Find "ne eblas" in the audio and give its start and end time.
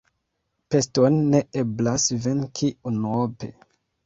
1.33-2.07